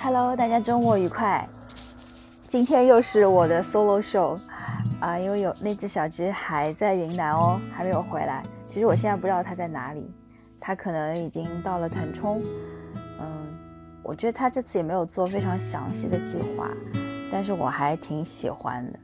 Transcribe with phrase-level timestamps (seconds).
[0.00, 1.46] Hello，大家周末愉快！
[2.48, 4.40] 今天又是我的 solo show
[5.00, 8.42] 啊，因为有那只小只还在云南哦，还没有回来。
[8.64, 10.08] 其实我现在不知道它在哪里，
[10.60, 12.42] 它可能已经到了腾冲。
[13.20, 13.28] 嗯，
[14.02, 16.70] 我觉得它这次也没有做非常详细的计划，
[17.32, 18.98] 但是我还挺喜欢的，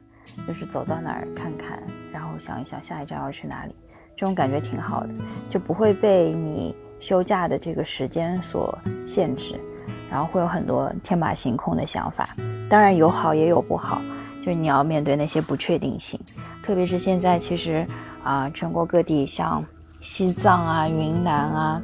[0.47, 3.75] 就是走到哪儿看看，然后想一想下一站要去哪里，
[4.17, 5.09] 这种感觉挺好的，
[5.49, 9.61] 就不会被你休假的这个时间所限制。
[10.11, 12.29] 然后会有很多天马行空的想法，
[12.69, 14.01] 当然有好也有不好，
[14.41, 16.19] 就是你要面对那些不确定性。
[16.63, 17.87] 特别是现在，其实
[18.23, 19.65] 啊，全国各地像
[20.01, 21.83] 西藏啊、云南啊，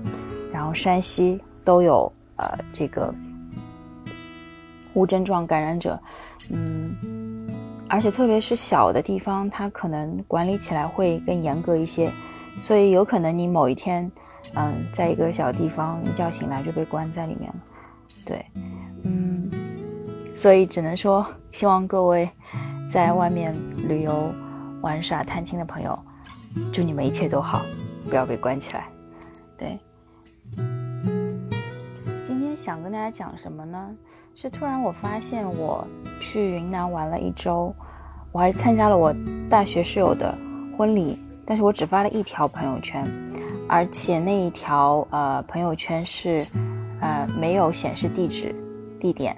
[0.53, 3.13] 然后山西都有呃这个
[4.95, 5.99] 无症状感染者，
[6.51, 6.95] 嗯，
[7.89, 12.11] 而且特别是小的地方，它可能管理起来会更严格一些，
[12.63, 14.11] 所以有可能你某一天，
[14.55, 17.57] 嗯，在一个小地方一觉醒来就被关在里面了。
[18.29, 18.45] 对，
[19.05, 19.43] 嗯，
[20.35, 22.29] 所以只能说，希望各位
[22.93, 23.57] 在外面
[23.89, 24.31] 旅游、
[24.83, 25.99] 玩耍、探亲的朋友，
[26.71, 27.63] 祝你们一切都好，
[28.07, 28.87] 不要被关起来。
[29.57, 29.79] 对，
[32.23, 33.97] 今天想跟大家讲什么呢？
[34.35, 35.89] 是突然我发现我
[36.21, 37.75] 去云南玩了一周，
[38.31, 39.11] 我还参加了我
[39.49, 40.37] 大学室友的
[40.77, 43.11] 婚礼，但是我只发了一条朋友圈，
[43.67, 46.47] 而且那一条呃朋友圈是。
[47.01, 48.55] 呃，没有显示地址、
[48.99, 49.37] 地点，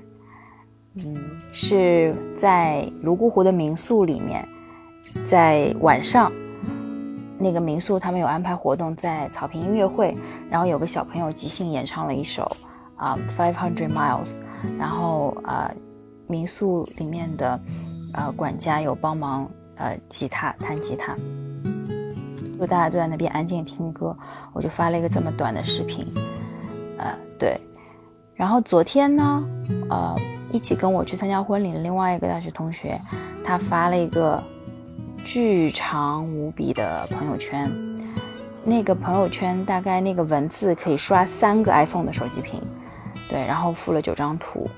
[0.97, 1.17] 嗯，
[1.53, 4.47] 是在泸沽湖的民宿里面，
[5.25, 6.33] 在晚上，
[7.39, 10.17] 那个民宿他们有安排活动，在草坪音乐会，
[10.49, 12.57] 然后有个小朋友即兴演唱了一首
[12.97, 14.27] 啊《Five Hundred Miles》，
[14.79, 15.75] 然后呃，
[16.27, 17.61] 民宿里面的
[18.15, 21.17] 呃管家有帮忙呃吉他弹吉他，
[22.59, 24.17] 就大家都在那边安静听歌，
[24.53, 26.07] 我就发了一个这么短的视频。
[27.41, 27.59] 对，
[28.35, 29.45] 然后昨天呢，
[29.89, 30.15] 呃，
[30.53, 33.01] 一起跟我去参加婚礼的另外一个大学同学，
[33.43, 34.39] 他发了一个
[35.25, 37.67] 巨长无比的朋友圈，
[38.63, 42.61] 那个朋友圈大概那个文字可以刷三个 iPhone 的手机屏，
[43.31, 44.69] 对，然后附了九张图，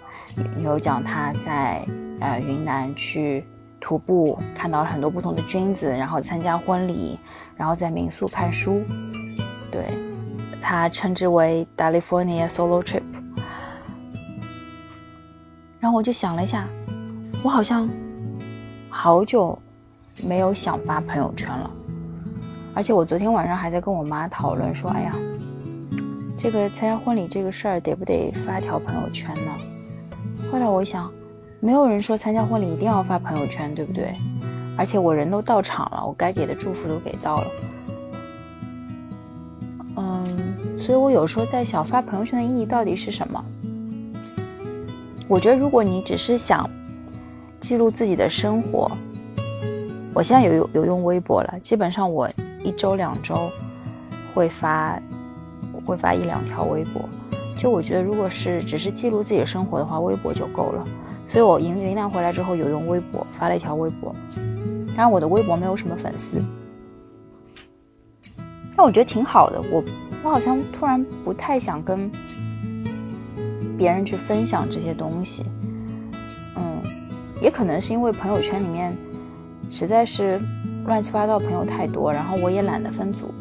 [0.62, 1.84] 有讲他在
[2.20, 3.44] 呃云南去
[3.80, 7.18] 徒步，看到了很多不同的菌子，然后参加婚礼，
[7.56, 8.82] 然后在民宿看书，
[9.68, 10.11] 对。
[10.62, 13.02] 他称之为 California Solo Trip，
[15.80, 16.68] 然后我就想了一下，
[17.42, 17.88] 我好像
[18.88, 19.58] 好久
[20.26, 21.70] 没有想发朋友圈了，
[22.74, 25.16] 而且我昨天晚上还在跟我妈讨论说，哎呀，
[26.38, 29.52] 这个参加婚礼这个事儿得不得发条朋友圈呢？
[30.50, 31.10] 后来我一想，
[31.60, 34.12] 没有人说参加婚礼一定要发朋友圈，对不对？
[34.78, 37.46] 而且我人都到场了，我该给的祝福都给到了。
[40.82, 43.40] 所以我有时候在想，发朋友圈的意义到底是什么？
[45.28, 46.68] 我觉得，如果你只是想
[47.60, 48.90] 记录自己的生活，
[50.12, 52.28] 我现在有有用微博了，基本上我
[52.64, 53.48] 一周两周
[54.34, 55.00] 会发
[55.86, 57.08] 会发一两条微博。
[57.56, 60.84] 就我觉得，如果是只是记录自己的生活的话，微博就够了。
[61.28, 64.12] 所以我云云南回来之后有用微博发了一条微博，
[64.88, 66.44] 当然我的微博没有什么粉丝，
[68.82, 69.60] 我觉得挺好的。
[69.70, 69.82] 我。
[70.24, 72.08] 我好像突然不太想跟
[73.76, 75.44] 别人去分享这些东西，
[76.54, 76.80] 嗯，
[77.40, 78.96] 也可能是因为朋友圈里面
[79.68, 80.40] 实在是
[80.86, 83.34] 乱七八糟朋友太多，然后我也懒得分组，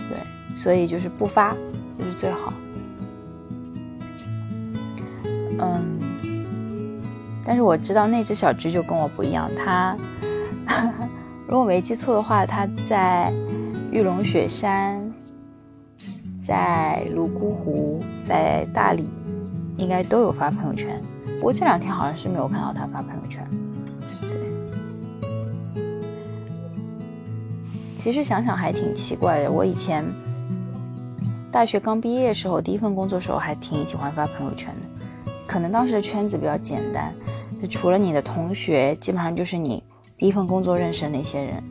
[0.00, 0.18] 对，
[0.56, 1.54] 所以就是不发
[1.96, 2.52] 就是最好。
[5.60, 6.00] 嗯，
[7.44, 9.96] 但是我知道那只小橘就跟我不一样，它
[11.46, 13.32] 如果没记错的话，它在
[13.90, 15.12] 玉龙雪山。
[16.42, 19.06] 在泸沽湖，在大理，
[19.76, 21.00] 应该都有发朋友圈。
[21.36, 23.46] 不过这两天好像是没有看到他发朋友圈。
[24.22, 24.30] 对，
[27.98, 29.52] 其实想想还挺奇怪的。
[29.52, 30.02] 我以前
[31.52, 35.32] 大学刚毕业的时候，第一份工作时候还挺喜欢发朋友圈的。
[35.46, 37.14] 可能当时的圈子比较简单，
[37.60, 39.84] 就除了你的同学，基本上就是你
[40.16, 41.62] 第一份工作认识的那些人。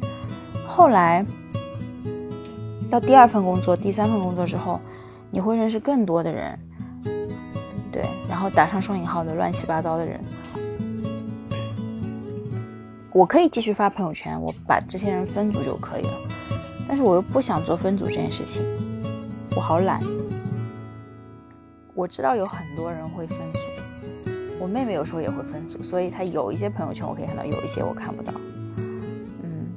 [0.67, 1.25] 后来。
[2.89, 4.79] 到第二份工作、第三份工作之后，
[5.29, 6.59] 你会认识更多的人，
[7.91, 10.19] 对，然后打上双引号的乱七八糟的人。
[13.13, 16.13] 我可以继续发朋友圈，我把这些人分组就可以了，
[16.87, 18.63] 但是我又不想做分组这件事情，
[19.55, 20.01] 我好懒。
[21.93, 23.59] 我知道有很多人会分组，
[24.59, 28.31] 我妹妹有时候也会分组，所以她有一些朋友圈我可以看到，有一些我看不到。
[28.77, 29.67] 嗯，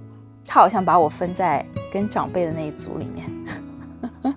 [0.47, 3.31] 她好像把我分在跟长辈的那一组里面。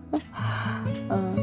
[1.12, 1.34] 嗯，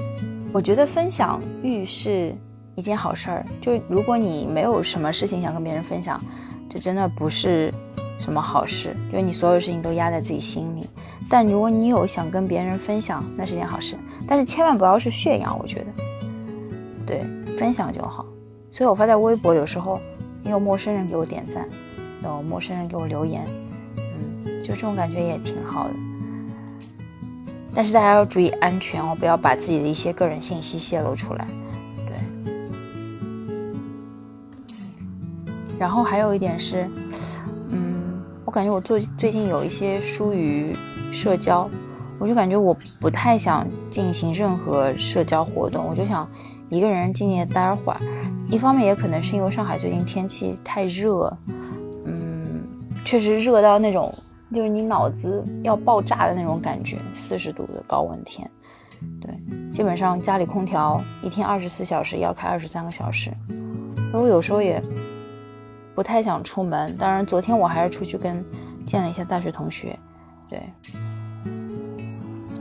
[0.53, 2.35] 我觉得分享欲是
[2.75, 3.47] 一件好事儿。
[3.61, 6.21] 就如果你没有什么事情想跟别人分享，
[6.69, 7.73] 这真的不是
[8.19, 10.87] 什么好事，因为你所有事情都压在自己心里。
[11.31, 13.97] 但如果你有想跟别人分享，那是件好事。
[14.27, 15.87] 但是千万不要是炫耀，我觉得，
[17.07, 17.25] 对，
[17.57, 18.27] 分享就好。
[18.71, 19.99] 所以我发在微博，有时候
[20.45, 21.69] 也有陌生人给我点赞，
[22.23, 23.47] 有陌生人给我留言，
[24.63, 25.95] 就这种感觉也挺好的。
[27.75, 31.47] 但是大家要注意安全哦，不要把自己的一些个人信息泄露出来。
[32.07, 32.17] 对。
[35.79, 36.87] 然后还有一点是，
[37.71, 40.77] 嗯，我感觉我最最近有一些疏于
[41.11, 41.67] 社交，
[42.19, 46.29] 我就感觉我不太想进行任何社交活动，我就想
[46.69, 48.01] 一个人静静的待会儿。
[48.51, 51.35] 一方面也可能是因为上海最近天气太热，
[52.05, 52.63] 嗯，
[53.03, 54.13] 确实热到那种。
[54.53, 58.51] 就是你脑子要爆炸的那种感觉，四十度的高温天，
[59.21, 59.35] 对，
[59.73, 63.33] 基本上家里空调一天二十四小时要开二十三个小时，
[64.11, 64.83] 所以我有时候也
[65.95, 66.95] 不太想出门。
[66.97, 68.45] 当然，昨天我还是出去跟
[68.85, 69.99] 见了一下大学同学，
[70.51, 70.63] 对，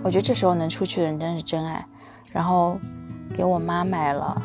[0.03, 1.85] 我觉得这时候能出去的人真是真爱。
[2.31, 2.79] 然后
[3.35, 4.41] 给我妈买了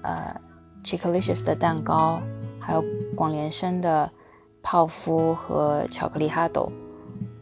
[0.00, 0.34] 呃
[0.82, 2.18] Chickalicious 的蛋糕，
[2.58, 2.82] 还有
[3.14, 4.10] 广联生的。
[4.62, 6.70] 泡芙和巧克力哈斗，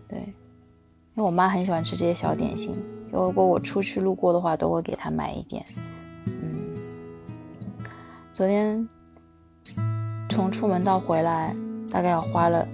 [0.08, 2.74] 对，因为我妈很喜欢吃这些小点心，
[3.12, 5.64] 如果我出去路过的话，都会给她买一点。
[6.24, 6.76] 嗯，
[8.32, 8.88] 昨天
[10.30, 11.54] 从出门到回来，
[11.92, 12.66] 大概要花了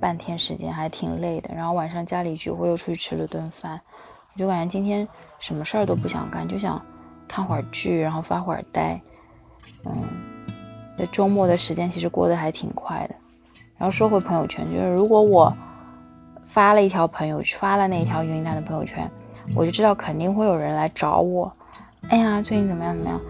[0.00, 1.54] 半天时间，还挺累的。
[1.54, 3.78] 然后晚上家里聚会又出去吃了顿饭，
[4.32, 5.06] 我就感觉今天
[5.38, 6.84] 什么事儿都不想干，就想
[7.28, 9.00] 看会儿剧，然后发会儿呆。
[9.84, 9.92] 嗯，
[10.96, 13.14] 这周末的时间其实过得还挺快的。
[13.80, 15.50] 然后说回朋友圈，就是如果我
[16.44, 19.10] 发了一条朋友圈，发了那条云南的朋友圈，
[19.56, 21.50] 我就知道肯定会有人来找我。
[22.10, 22.94] 哎呀，最近怎么样？
[22.94, 23.20] 怎么样？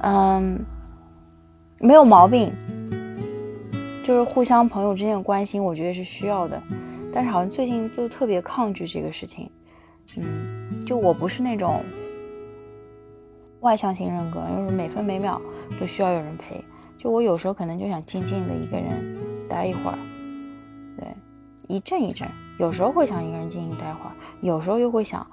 [0.00, 0.64] 嗯，
[1.80, 2.50] 没有毛病，
[4.02, 6.58] 就是互相朋友之间的关心，我觉得是需要的。
[7.12, 9.50] 但是好像最近就特别抗拒这个事情。
[10.16, 11.82] 嗯，就我不是那种
[13.60, 15.38] 外向型人格，就是每分每秒
[15.78, 16.64] 都需要有人陪。
[16.96, 19.28] 就我有时候可能就想静静的一个人。
[19.50, 19.98] 待一会儿，
[20.96, 21.14] 对，
[21.66, 25.26] 一阵一阵，有时候会想一个人静静待会儿，有时候又会想，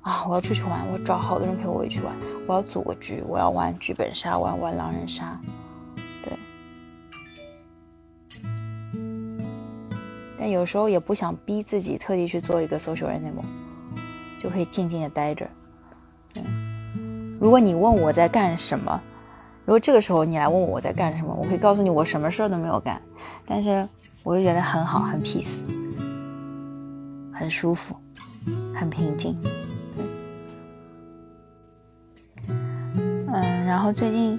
[0.00, 2.14] 啊，我要出去玩，我找好多人陪我一起玩，
[2.46, 5.38] 我要组个局，我要玩剧本杀，我要玩狼人杀，
[6.22, 6.32] 对。
[10.38, 13.44] 但有时候也不想逼自己特地去做一个 social animal，
[14.38, 15.48] 就可以静静的待着。
[16.32, 16.42] 对，
[17.40, 19.02] 如果你问我在干什么？
[19.66, 23.00] 如果这个时候你来问我我在干什么，我可以告诉你我什么事儿都没有干，
[23.46, 23.88] 但是
[24.22, 25.62] 我就觉得很好，很 peace，
[27.32, 27.96] 很舒服，
[28.74, 29.34] 很平静。
[32.46, 34.38] 嗯，然后最近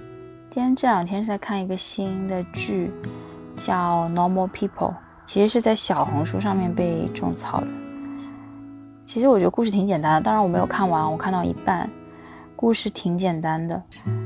[0.53, 2.91] 今天这两天是在看一个新的剧，
[3.57, 4.91] 叫《Normal People》，
[5.25, 7.67] 其实是在小红书上面被种草的。
[9.07, 11.89] 其实我觉得故事挺简单的，当然我没有看完，我看到一半，
[12.55, 14.24] 故事挺简单的，嗯。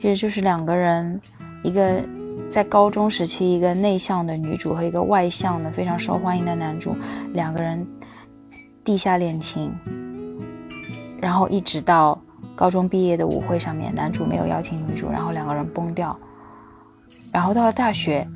[0.00, 1.20] 其实就是两个人，
[1.62, 2.02] 一个
[2.48, 6.96] 在高中时期一个内向的女主和一个外向的非常受欢迎的男主，
[7.34, 7.86] 两个人
[8.82, 9.70] 地下恋情，
[11.20, 12.18] 然后一直到
[12.56, 16.18] 高中毕业的舞会上面，男主没有邀请女主，然后两个人崩掉，
[17.30, 18.26] 然后到了大学，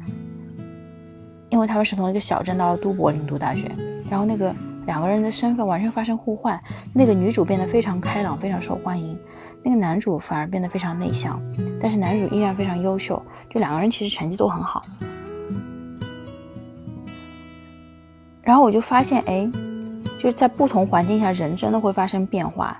[1.49, 3.75] 因为他们是从一个小镇到了都柏林读大学，
[4.11, 4.55] 然后那个
[4.85, 9.19] 两个人的身份完全发生互换，那个女主变得非常开朗，非常受欢迎。
[9.67, 11.41] 那个男主反而变得非常内向，
[11.81, 14.83] 但是男主依然非常优秀，就两个人其实成绩都很好。
[18.43, 19.51] 然后我就发现，哎，
[20.19, 22.79] 就是在不同环境下，人真的会发生变化。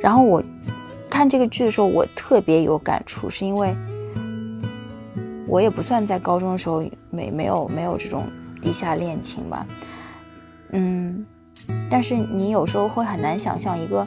[0.00, 0.42] 然后我
[1.08, 3.72] 看这个剧的时候，我特别有感触，是因为
[5.46, 8.24] 我也不算在高中的时候没没有没有这种
[8.60, 9.64] 地下恋情吧，
[10.72, 11.24] 嗯，
[11.88, 14.04] 但是你有时候会很难想象一个。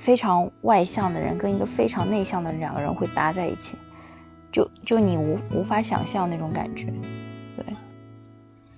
[0.00, 3.76] 非常外向的人跟一个非常内向的两个人会搭在一起，
[4.50, 6.86] 就就你无无法想象那种感觉，
[7.54, 7.66] 对，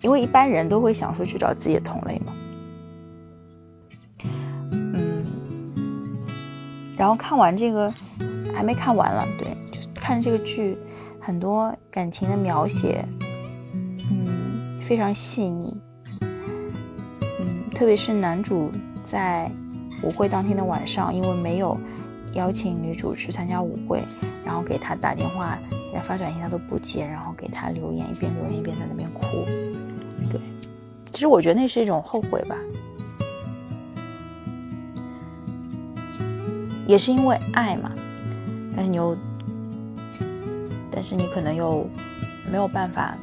[0.01, 2.33] 因为一般人都会想说去找自己的同类嘛，
[4.73, 5.25] 嗯，
[6.99, 7.89] 然后看完这个
[8.53, 10.77] 还没看完了，对，就看这个剧，
[11.21, 13.07] 很多感情的描写，
[14.11, 15.81] 嗯，非常细腻，
[16.21, 18.73] 嗯，特别是男主
[19.05, 19.49] 在。
[20.03, 21.77] 舞会当天的晚上，因为没有
[22.35, 24.03] 邀请女主去参加舞会，
[24.45, 25.59] 然后给她打电话、
[25.93, 29.21] 给她发短信，她都不接，然后给她留言，一边留言一边在那边哭。
[30.31, 30.41] 对，
[31.07, 32.57] 其实我觉得那是一种后悔吧，
[36.87, 37.91] 也是因为爱嘛。
[38.75, 39.17] 但是你又，
[40.91, 41.87] 但是你可能又
[42.51, 43.17] 没有办法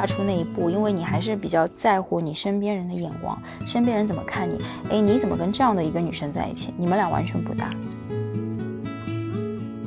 [0.00, 4.56] 跨出那一步，因为你还是比较在乎你身边人的眼光，身边人怎么看你？
[4.88, 6.72] 哎，你怎么跟这样的一个女生在一起？
[6.78, 7.70] 你们俩完全不搭。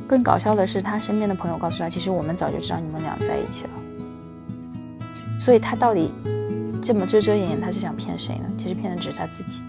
[0.08, 3.72] 更搞笑的是，他身边的朋友告诉他，其实我们早就知道你们俩在一起了。
[5.42, 6.12] 所以他到底
[6.80, 8.46] 这么遮遮掩掩，他是想骗谁呢？
[8.56, 9.62] 其实骗的只是他自己。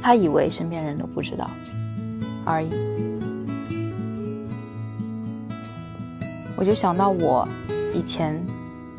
[0.00, 1.50] 他以为身边人都不知道
[2.44, 2.70] 而已。
[6.54, 7.48] 我就想到我
[7.92, 8.40] 以前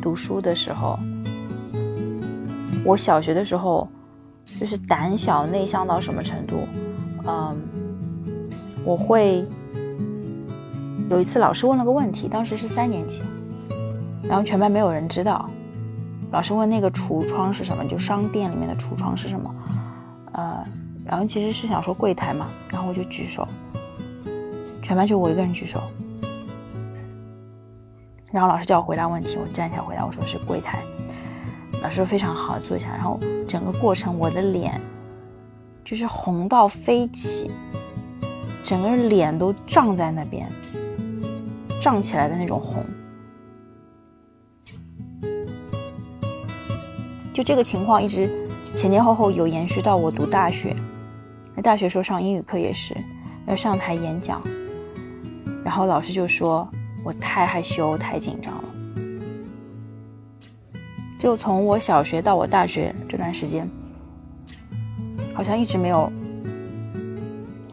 [0.04, 1.00] 读书的时候，
[2.84, 3.88] 我小学的时候
[4.60, 6.68] 就是胆小内向到什么程度？
[7.26, 7.58] 嗯，
[8.84, 9.46] 我会
[11.10, 13.22] 有一次老师问了个问题，当时是三年级，
[14.24, 15.50] 然后全班没有人知道。
[16.32, 17.86] 老师问那个橱窗是什么？
[17.86, 19.56] 就商店里面的橱窗是什么？
[20.34, 20.62] 呃。
[21.06, 23.46] 然后其实是想说柜台嘛，然后我就举手，
[24.82, 25.82] 全班就我一个人举手。
[28.34, 30.80] 然后老师叫我回答问题，我站起来回答，我说是柜台。
[31.84, 32.88] 老师说非常好，坐下。
[32.88, 34.82] 然后整个过程我的脸
[35.86, 37.52] 就是红到飞起，
[38.64, 40.52] 整个脸都胀在那边，
[41.80, 42.84] 胀起来的那种红。
[47.32, 48.28] 就这个情况一直
[48.76, 50.76] 前前后后有延续到我读大学。
[51.54, 52.98] 那大学时候上英语课也是
[53.46, 54.42] 要上台演讲，
[55.64, 56.68] 然后老师就说
[57.04, 58.64] 我太害羞、太紧张了。
[61.20, 63.70] 就从我小学到我大学这段时间，
[65.34, 66.12] 好像一直没有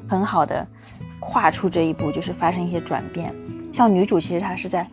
[0.08, 0.66] 很好的
[1.18, 3.34] 跨出这一步，就是发生一些转变。
[3.72, 4.86] 像女主，其实她是在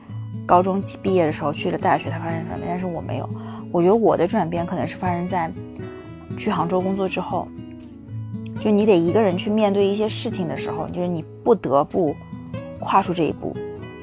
[0.45, 3.29] 高中毕业的时候去了大学，她发生转变，但是我没有。
[3.71, 5.51] 我觉得我的转变可能是发生在
[6.37, 7.47] 去杭州工作之后。
[8.59, 12.15] 就你得一个人去面对一些事情的时候，就是你不得不
[12.79, 13.55] 跨出这一步。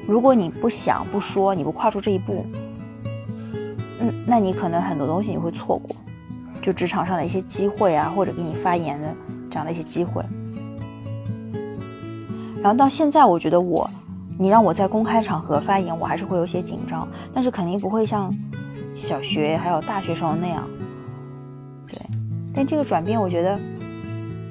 [0.07, 2.45] 如果你不想不说，你不跨出这一步，
[3.99, 5.95] 嗯，那你可能很多东西你会错过，
[6.61, 9.15] 就职场上的一些机会啊，或者给你发言的
[9.49, 10.23] 这样的一些机会。
[12.61, 13.89] 然后到现在，我觉得我，
[14.37, 18.33] 你让我在公开场合发言，我还是会有些紧张，但是肯定不会像
[18.95, 20.67] 小学还有大学时候那样。
[21.87, 21.99] 对，
[22.53, 23.59] 但这个转变，我觉得。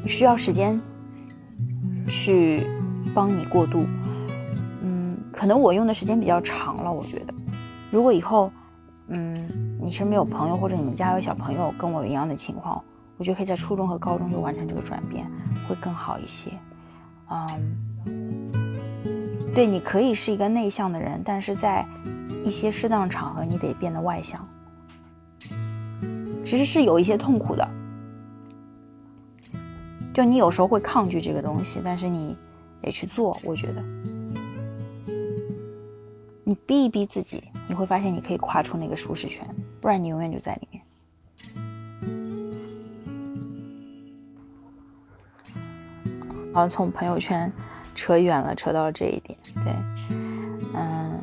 [0.06, 0.78] 需要时间
[2.06, 2.66] 去
[3.14, 3.86] 帮你过渡，
[5.44, 6.90] 可能我用的时间比较长了。
[6.90, 7.34] 我觉得，
[7.90, 8.50] 如果以后，
[9.08, 12.82] 嗯，你身边有朋友或者你们家有小朋友跟我一样的情况，
[13.18, 15.30] 我觉得可以在初中和高中就完成这个转变，
[15.68, 16.50] 会更好一些。
[17.28, 18.50] 嗯，
[19.54, 21.84] 对，你可以是一个内向的人，但是在
[22.42, 24.40] 一些适当场合，你得变得外向，
[26.42, 27.68] 其实是有一些痛苦的。
[30.14, 32.34] 就你有时候会抗拒这个东西，但是你
[32.80, 33.38] 得去做。
[33.44, 33.84] 我觉得，
[36.44, 39.48] 你逼一逼自己，你会发现你可以跨出那个舒适圈，
[39.80, 40.82] 不然你永远就在里面。
[46.52, 47.50] 好，从朋友圈
[47.94, 49.38] 扯远了，扯到了这一点。
[49.54, 49.74] 对，
[50.74, 51.20] 嗯，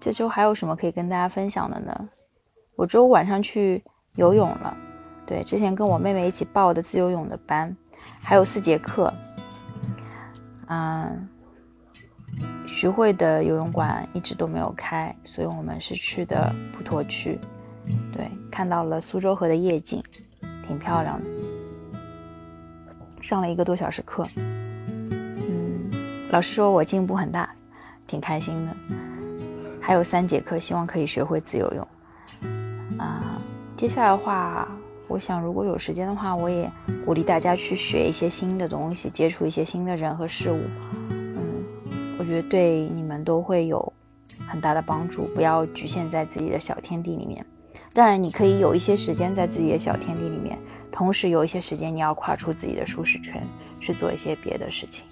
[0.00, 2.08] 这周还有什么可以跟大家分享的呢？
[2.74, 3.82] 我周五晚上去
[4.14, 4.74] 游泳了。
[5.26, 7.76] 对，之前跟我妹妹一起报的自由泳的班，
[8.20, 9.12] 还有四节课。
[10.68, 11.28] 嗯，
[12.76, 17.40] 徐汇的游泳馆一直都没有开，所以我们是去的普陀区。
[18.12, 20.04] 对，看到了苏州河的夜景，
[20.68, 21.24] 挺漂亮的。
[23.22, 25.90] 上了一个多小时课，嗯，
[26.30, 27.48] 老师说我进步很大，
[28.06, 28.76] 挺开心的。
[29.80, 31.88] 还有三节课，希望可以学会自由泳。
[32.98, 33.40] 啊，
[33.74, 34.68] 接下来的话。
[35.08, 36.70] 我想，如果有时间的话，我也
[37.06, 40.60] 鼓励大家去学一些新的东西，接触一些新的人和事物。
[42.26, 43.92] 我觉得对你们都会有
[44.48, 45.26] 很大的帮助。
[45.32, 47.46] 不要局限在自己的小天地里面。
[47.94, 50.58] 当然，你可以有一些时间在自己的小天地里面，
[50.90, 53.40] 同时有一些时间你要跨出自己的舒适圈，
[53.80, 55.06] 去做一些别的事情，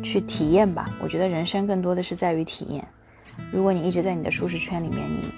[0.00, 0.88] 去体验吧。
[1.02, 2.86] 我觉得人生更多的是在于体验。
[3.50, 5.32] 如果你一直在你的舒适圈里面，你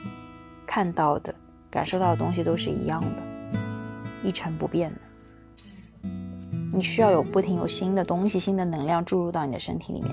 [0.67, 1.35] 看到的。
[1.71, 3.59] 感受到的东西都是一样的，
[4.25, 5.01] 一成不变的。
[6.79, 10.13] 你需要有不停有新的东西、新的能量注入到你的身体里面，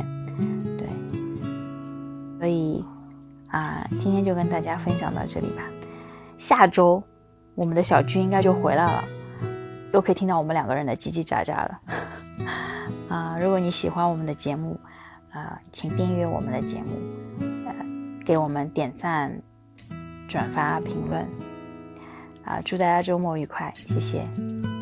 [0.80, 0.88] 对。
[2.40, 2.84] 所以
[3.50, 5.62] 啊，今天就跟大家分享到这里吧。
[6.40, 7.04] 下周
[7.54, 9.04] 我们的小军应该就回来了，
[9.94, 11.80] 又可以听到我们两个人的叽叽喳喳了。
[13.10, 14.80] 啊，如果你喜欢我们的节目，
[15.30, 16.90] 啊，请订阅我们的节目，
[17.68, 17.76] 呃，
[18.26, 19.40] 给我们点赞、
[20.28, 21.24] 转发、评论。
[22.44, 24.75] 啊，祝大家周末愉快，谢谢。